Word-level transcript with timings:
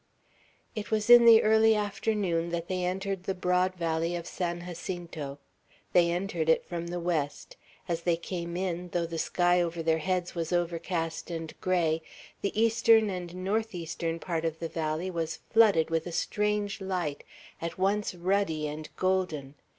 It 0.73 0.89
was 0.89 1.11
in 1.11 1.25
the 1.25 1.43
early 1.43 1.75
afternoon 1.75 2.49
that 2.49 2.67
they 2.67 2.83
entered 2.83 3.25
the 3.25 3.35
broad 3.35 3.75
valley 3.75 4.15
of 4.15 4.25
San 4.25 4.65
Jacinto. 4.65 5.37
They 5.93 6.09
entered 6.11 6.49
it 6.49 6.65
from 6.65 6.87
the 6.87 6.99
west. 6.99 7.55
As 7.87 8.01
they 8.01 8.17
came 8.17 8.57
in, 8.57 8.89
though 8.93 9.05
the 9.05 9.19
sky 9.19 9.61
over 9.61 9.83
their 9.83 9.99
heads 9.99 10.33
was 10.33 10.51
overcast 10.51 11.29
and 11.29 11.53
gray, 11.61 12.01
the 12.41 12.59
eastern 12.59 13.11
and 13.11 13.35
northeastern 13.35 14.17
part 14.17 14.43
of 14.43 14.57
the 14.57 14.69
valley 14.69 15.11
was 15.11 15.41
flooded 15.51 15.91
with 15.91 16.07
a 16.07 16.11
strange 16.11 16.81
light, 16.81 17.23
at 17.61 17.77
once 17.77 18.15
ruddy 18.15 18.67
and 18.67 18.89
golden. 18.95 19.53